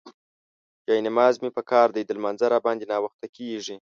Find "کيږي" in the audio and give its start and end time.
3.37-3.75